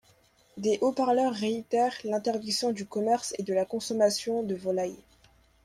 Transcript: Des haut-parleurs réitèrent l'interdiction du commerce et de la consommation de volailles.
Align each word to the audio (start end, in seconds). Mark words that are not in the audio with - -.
Des 0.57 0.79
haut-parleurs 0.81 1.35
réitèrent 1.35 1.93
l'interdiction 2.05 2.71
du 2.71 2.87
commerce 2.87 3.35
et 3.37 3.43
de 3.43 3.53
la 3.53 3.65
consommation 3.65 4.41
de 4.41 4.55
volailles. 4.55 4.97